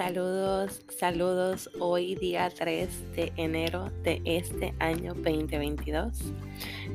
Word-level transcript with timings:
Saludos, 0.00 0.80
saludos. 0.98 1.68
Hoy 1.78 2.14
día 2.14 2.48
3 2.48 3.12
de 3.14 3.34
enero 3.36 3.90
de 4.02 4.22
este 4.24 4.72
año 4.78 5.12
2022. 5.12 6.14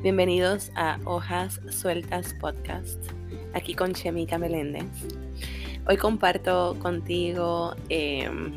Bienvenidos 0.02 0.72
a 0.74 0.98
Hojas 1.04 1.60
Sueltas 1.70 2.34
Podcast, 2.40 2.98
aquí 3.54 3.74
con 3.74 3.94
Chemica 3.94 4.38
Meléndez. 4.38 4.86
Hoy 5.86 5.96
comparto 5.98 6.76
contigo 6.82 7.76
em, 7.90 8.54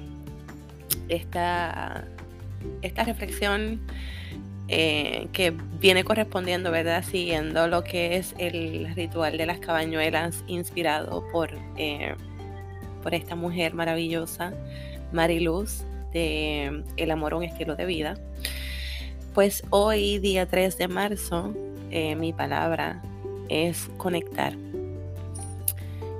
esta, 1.09 2.07
esta 2.81 3.03
reflexión 3.03 3.79
eh, 4.67 5.27
que 5.31 5.53
viene 5.79 6.03
correspondiendo, 6.03 6.71
¿verdad? 6.71 7.03
Siguiendo 7.03 7.67
lo 7.67 7.83
que 7.83 8.17
es 8.17 8.33
el 8.39 8.95
ritual 8.95 9.37
de 9.37 9.45
las 9.45 9.59
cabañuelas 9.59 10.43
inspirado 10.47 11.23
por, 11.31 11.51
eh, 11.77 12.15
por 13.01 13.13
esta 13.13 13.35
mujer 13.35 13.73
maravillosa, 13.73 14.53
Mariluz, 15.11 15.83
de 16.13 16.83
El 16.97 17.11
amor 17.11 17.33
un 17.33 17.43
estilo 17.43 17.75
de 17.75 17.85
vida. 17.85 18.17
Pues 19.33 19.63
hoy, 19.69 20.19
día 20.19 20.47
3 20.47 20.77
de 20.77 20.87
marzo, 20.87 21.53
eh, 21.91 22.15
mi 22.15 22.33
palabra 22.33 23.01
es 23.47 23.89
conectar. 23.97 24.53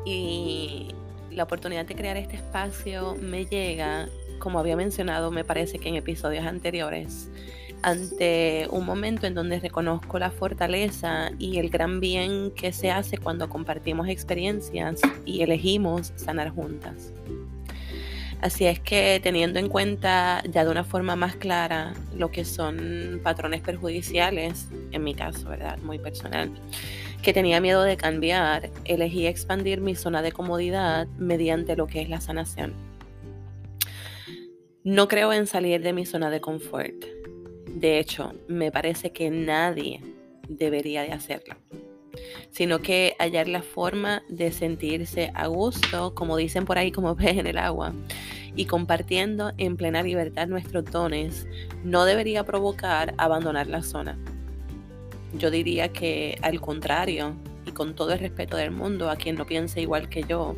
Y 0.06 0.90
la 1.32 1.44
oportunidad 1.44 1.86
de 1.86 1.96
crear 1.96 2.18
este 2.18 2.36
espacio 2.36 3.16
me 3.22 3.46
llega, 3.46 4.08
como 4.40 4.60
había 4.60 4.76
mencionado, 4.76 5.32
me 5.32 5.44
parece 5.44 5.80
que 5.80 5.90
en 5.90 5.96
episodios 5.96 6.46
anteriores, 6.46 7.30
ante 7.82 8.68
un 8.72 8.86
momento 8.86 9.28
en 9.28 9.34
donde 9.34 9.60
reconozco 9.60 10.20
la 10.20 10.32
fortaleza 10.32 11.32
y 11.40 11.58
el 11.58 11.70
gran 11.70 12.00
bien 12.00 12.52
que 12.52 12.72
se 12.72 12.92
hace 12.92 13.18
cuando 13.18 13.50
compartimos 13.50 14.08
experiencias 14.08 15.02
y 15.26 15.42
elegimos 15.42 16.14
sanar 16.16 16.50
juntas. 16.50 17.14
Así 18.42 18.66
es 18.66 18.80
que 18.80 19.20
teniendo 19.22 19.60
en 19.60 19.68
cuenta 19.68 20.42
ya 20.50 20.64
de 20.64 20.72
una 20.72 20.86
forma 20.86 21.18
más 21.18 21.36
clara 21.36 21.94
lo 22.16 22.32
que 22.32 22.46
son 22.46 23.20
patrones 23.22 23.62
perjudiciales, 23.62 24.70
en 24.92 25.04
mi 25.04 25.14
caso, 25.14 25.50
¿verdad? 25.50 25.78
Muy 25.80 26.00
personal, 26.00 26.50
que 27.22 27.34
tenía 27.34 27.60
miedo 27.60 27.84
de 27.84 27.98
cambiar, 27.98 28.70
elegí 28.86 29.28
expandir 29.28 29.82
mi 29.82 29.94
zona 29.94 30.22
de 30.22 30.32
comodidad 30.32 31.08
mediante 31.18 31.76
lo 31.76 31.88
que 31.88 32.02
es 32.02 32.10
la 32.10 32.22
sanación. 32.22 32.74
No 34.86 35.10
creo 35.10 35.34
en 35.34 35.46
salir 35.46 35.82
de 35.82 35.92
mi 35.92 36.06
zona 36.06 36.30
de 36.30 36.40
confort 36.40 37.19
de 37.76 38.00
hecho, 38.00 38.34
me 38.48 38.72
parece 38.72 39.12
que 39.12 39.30
nadie 39.30 40.02
debería 40.48 41.04
de 41.04 41.12
hacerlo, 41.12 41.56
sino 42.50 42.80
que 42.80 43.16
hallar 43.20 43.48
la 43.48 43.62
forma 43.62 44.24
de 44.30 44.52
sentirse 44.52 45.32
a 45.36 45.48
gusto, 45.48 46.14
como 46.16 46.38
dicen 46.38 46.66
por 46.66 46.78
ahí, 46.78 46.92
como 46.92 47.16
pez 47.18 47.38
en 47.38 47.48
el 47.48 47.58
agua, 47.58 47.94
y 48.56 48.66
compartiendo 48.66 49.54
en 49.58 49.78
plena 49.78 50.04
libertad 50.04 50.48
nuestros 50.48 50.86
dones, 50.86 51.48
no 51.84 52.06
debería 52.06 52.44
provocar 52.44 53.14
abandonar 53.18 53.68
la 53.68 53.84
zona. 53.84 54.18
Yo 55.38 55.52
diría 55.52 55.90
que 55.90 56.38
al 56.42 56.60
contrario, 56.60 57.36
y 57.66 57.72
con 57.72 57.94
todo 57.96 58.14
el 58.14 58.20
respeto 58.20 58.58
del 58.58 58.72
mundo 58.72 59.10
a 59.10 59.16
quien 59.16 59.36
no 59.36 59.46
piense 59.46 59.80
igual 59.80 60.10
que 60.10 60.24
yo, 60.24 60.56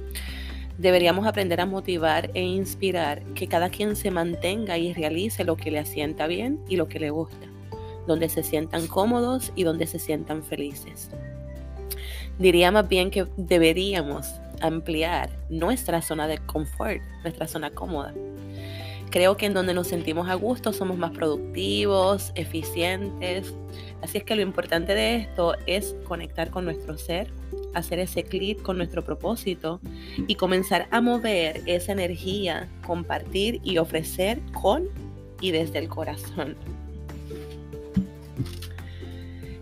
Deberíamos 0.81 1.27
aprender 1.27 1.61
a 1.61 1.67
motivar 1.67 2.31
e 2.33 2.41
inspirar 2.41 3.21
que 3.35 3.45
cada 3.45 3.69
quien 3.69 3.95
se 3.95 4.09
mantenga 4.09 4.79
y 4.79 4.93
realice 4.93 5.43
lo 5.43 5.55
que 5.55 5.69
le 5.69 5.77
asienta 5.77 6.25
bien 6.25 6.59
y 6.67 6.75
lo 6.75 6.87
que 6.87 6.99
le 6.99 7.11
gusta, 7.11 7.45
donde 8.07 8.29
se 8.29 8.41
sientan 8.41 8.87
cómodos 8.87 9.53
y 9.55 9.61
donde 9.61 9.85
se 9.85 9.99
sientan 9.99 10.41
felices. 10.41 11.11
Diría 12.39 12.71
más 12.71 12.89
bien 12.89 13.11
que 13.11 13.27
deberíamos 13.37 14.25
ampliar 14.59 15.29
nuestra 15.51 16.01
zona 16.01 16.25
de 16.25 16.39
confort, 16.39 17.03
nuestra 17.21 17.47
zona 17.47 17.69
cómoda. 17.69 18.15
Creo 19.11 19.35
que 19.35 19.45
en 19.45 19.53
donde 19.53 19.73
nos 19.73 19.87
sentimos 19.87 20.29
a 20.29 20.35
gusto 20.35 20.71
somos 20.71 20.97
más 20.97 21.11
productivos, 21.11 22.31
eficientes. 22.35 23.53
Así 24.01 24.17
es 24.17 24.23
que 24.23 24.37
lo 24.37 24.41
importante 24.41 24.95
de 24.95 25.17
esto 25.17 25.55
es 25.67 25.95
conectar 26.05 26.49
con 26.49 26.63
nuestro 26.63 26.97
ser, 26.97 27.29
hacer 27.73 27.99
ese 27.99 28.23
clic 28.23 28.61
con 28.61 28.77
nuestro 28.77 29.03
propósito 29.03 29.81
y 30.27 30.35
comenzar 30.35 30.87
a 30.91 31.01
mover 31.01 31.61
esa 31.65 31.91
energía, 31.91 32.69
compartir 32.87 33.59
y 33.65 33.79
ofrecer 33.79 34.39
con 34.53 34.87
y 35.41 35.51
desde 35.51 35.79
el 35.79 35.89
corazón. 35.89 36.55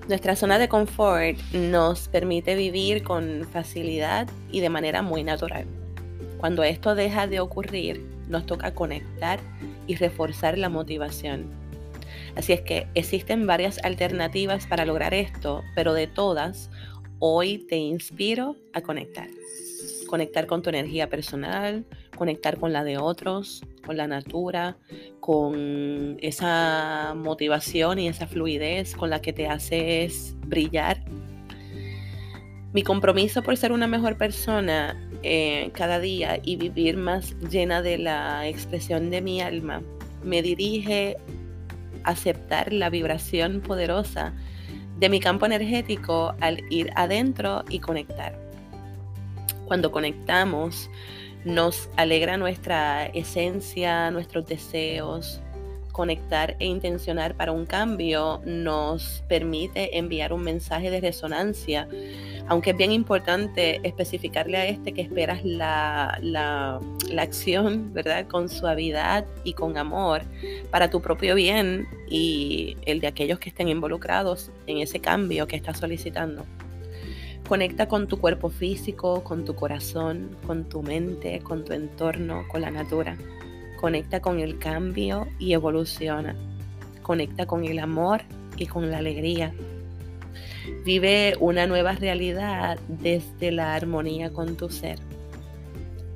Nuestra 0.08 0.36
zona 0.36 0.60
de 0.60 0.70
confort 0.70 1.40
nos 1.54 2.08
permite 2.08 2.54
vivir 2.54 3.02
con 3.02 3.48
facilidad 3.52 4.28
y 4.52 4.60
de 4.60 4.70
manera 4.70 5.02
muy 5.02 5.24
natural. 5.24 5.66
Cuando 6.40 6.64
esto 6.64 6.96
deja 6.96 7.28
de 7.28 7.40
ocurrir, 7.40 8.04
nos 8.28 8.48
toca 8.48 8.74
conectar 8.74 9.40
y 9.86 9.96
reforzar 9.96 10.58
la 10.58 10.70
motivación. 10.70 11.46
Así 12.36 12.54
es 12.54 12.62
que 12.62 12.88
existen 12.96 13.46
varias 13.46 13.84
alternativas 13.84 14.66
para 14.66 14.86
lograr 14.86 15.14
esto, 15.14 15.64
pero 15.76 15.94
de 15.94 16.08
todas, 16.08 16.72
Hoy 17.22 17.58
te 17.58 17.76
inspiro 17.76 18.56
a 18.72 18.80
conectar. 18.80 19.28
Conectar 20.08 20.48
con 20.48 20.62
tu 20.62 20.70
energía 20.70 21.10
personal, 21.10 21.86
conectar 22.16 22.58
con 22.58 22.72
la 22.72 22.86
de 22.86 22.98
otros, 22.98 23.62
con 23.86 23.98
la 23.98 24.08
natura, 24.08 24.78
con 25.20 26.16
esa 26.22 27.14
motivación 27.18 28.00
y 28.00 28.08
esa 28.08 28.26
fluidez 28.26 28.96
con 28.96 29.10
la 29.10 29.22
que 29.22 29.34
te 29.34 29.48
haces 29.48 30.34
brillar. 30.48 31.04
Mi 32.80 32.84
compromiso 32.84 33.44
por 33.44 33.58
ser 33.58 33.74
una 33.74 33.88
mejor 33.88 34.16
persona 34.16 34.96
eh, 35.22 35.70
cada 35.74 36.00
día 36.00 36.40
y 36.42 36.56
vivir 36.56 36.96
más 36.96 37.38
llena 37.40 37.82
de 37.82 37.98
la 37.98 38.48
expresión 38.48 39.10
de 39.10 39.20
mi 39.20 39.42
alma 39.42 39.82
me 40.24 40.42
dirige 40.42 41.18
a 42.06 42.12
aceptar 42.12 42.72
la 42.72 42.90
vibración 42.90 43.60
poderosa 43.60 44.34
de 44.98 45.10
mi 45.10 45.20
campo 45.20 45.46
energético 45.46 46.34
al 46.40 46.64
ir 46.70 46.90
adentro 46.96 47.66
y 47.70 47.80
conectar. 47.80 48.40
Cuando 49.66 49.92
conectamos, 49.92 50.90
nos 51.44 51.90
alegra 51.98 52.38
nuestra 52.38 53.08
esencia, 53.08 54.10
nuestros 54.10 54.46
deseos. 54.46 55.42
Conectar 55.92 56.56
e 56.60 56.66
intencionar 56.66 57.36
para 57.36 57.52
un 57.52 57.66
cambio 57.66 58.42
nos 58.46 59.24
permite 59.28 59.98
enviar 59.98 60.34
un 60.34 60.44
mensaje 60.44 60.92
de 60.92 61.02
resonancia 61.02 61.88
aunque 62.50 62.72
es 62.72 62.78
bien 62.78 62.92
importante 62.92 63.80
especificarle 63.88 64.58
a 64.58 64.66
este 64.66 64.92
que 64.92 65.02
esperas 65.02 65.46
la, 65.46 66.18
la, 66.22 66.80
acción, 67.22 67.94
¿verdad? 67.94 68.28
Con 68.28 68.50
suavidad 68.50 69.26
y 69.44 69.54
con 69.54 69.78
amor 69.78 70.24
para 70.72 70.90
tu 70.90 71.00
propio 71.00 71.36
bien 71.36 71.88
y 72.10 72.76
el 72.88 73.02
de 73.02 73.08
aquellos 73.08 73.38
que 73.38 73.50
estén 73.50 73.70
involucrados 73.70 74.52
en 74.66 74.80
ese 74.80 75.00
cambio 75.00 75.48
que 75.48 75.56
estás 75.56 75.78
solicitando. 75.78 76.44
Conecta 77.48 77.88
con 77.88 78.08
tu 78.08 78.20
cuerpo 78.20 78.50
físico, 78.50 79.24
con 79.24 79.46
tu 79.46 79.54
corazón, 79.54 80.36
con 80.48 80.68
tu 80.68 80.82
mente, 80.82 81.42
con 81.42 81.64
tu 81.64 81.74
entorno, 81.74 82.48
con 82.48 82.62
la 82.62 82.72
natura. 82.72 83.16
Conecta 83.80 84.20
con 84.20 84.40
el 84.40 84.60
cambio 84.60 85.28
y 85.40 85.54
evoluciona. 85.54 86.36
Conecta 87.02 87.46
con 87.46 87.64
el 87.64 87.80
amor 87.80 88.22
y 88.58 88.66
con 88.66 88.92
la 88.92 88.98
alegría 88.98 89.54
Vive 90.84 91.36
una 91.40 91.68
nueva 91.68 91.94
realidad 91.94 92.80
desde 92.88 93.52
la 93.52 93.76
armonía 93.76 94.32
con 94.32 94.56
tu 94.56 94.70
ser. 94.70 95.00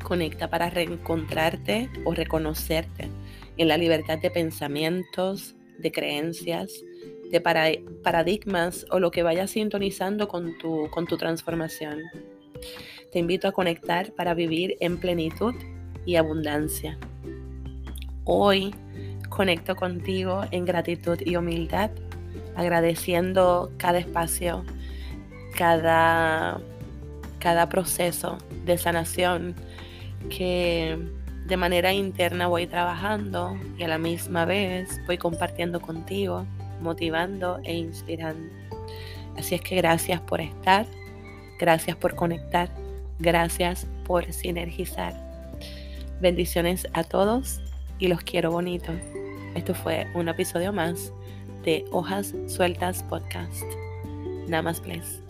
Conecta 0.04 0.50
para 0.50 0.70
reencontrarte 0.70 1.90
o 2.06 2.14
reconocerte 2.14 3.10
en 3.58 3.68
la 3.68 3.78
libertad 3.78 4.20
de 4.20 4.32
pensamientos, 4.32 5.56
de 5.80 5.92
creencias, 5.92 6.84
de 7.32 7.42
paradigmas 7.42 8.86
o 8.92 9.00
lo 9.00 9.12
que 9.12 9.24
vayas 9.24 9.52
sintonizando 9.52 10.28
con 10.28 10.58
tu, 10.58 10.90
con 10.90 11.08
tu 11.08 11.18
transformación. 11.18 12.02
Te 13.12 13.20
invito 13.20 13.48
a 13.48 13.52
conectar 13.52 14.14
para 14.14 14.34
vivir 14.34 14.76
en 14.80 14.98
plenitud 14.98 15.56
y 16.06 16.16
abundancia. 16.16 16.98
Hoy 18.26 18.74
conecto 19.30 19.76
contigo 19.76 20.44
en 20.52 20.66
gratitud 20.66 21.20
y 21.26 21.36
humildad 21.36 21.92
agradeciendo 22.56 23.72
cada 23.78 24.00
espacio, 24.00 24.64
cada, 25.58 26.60
cada 27.40 27.68
proceso 27.68 28.38
de 28.66 28.78
sanación 28.78 29.56
que 30.30 30.98
de 31.46 31.58
manera 31.58 31.92
interna 31.92 32.48
voy 32.48 32.68
trabajando 32.68 33.58
y 33.78 33.84
a 33.84 33.88
la 33.88 33.98
misma 33.98 34.46
vez 34.46 35.02
voy 35.06 35.18
compartiendo 35.18 35.82
contigo, 35.82 36.46
motivando 36.82 37.60
e 37.64 37.76
inspirando. 37.76 38.54
Así 39.38 39.56
es 39.56 39.62
que 39.62 39.76
gracias 39.76 40.22
por 40.22 40.40
estar, 40.40 40.86
gracias 41.60 41.98
por 41.98 42.16
conectar, 42.16 42.70
gracias 43.20 43.88
por 44.06 44.32
sinergizar. 44.32 45.14
Bendiciones 46.22 46.88
a 46.94 47.04
todos 47.04 47.63
y 48.00 48.08
los 48.08 48.22
quiero 48.22 48.52
bonito. 48.52 48.92
Esto 49.56 49.74
fue 49.74 50.08
un 50.14 50.30
episodio 50.30 50.74
más 50.74 51.14
de 51.64 51.86
Hojas 51.92 52.34
Sueltas 52.48 53.04
Podcast. 53.04 53.64
Namaste. 54.48 55.23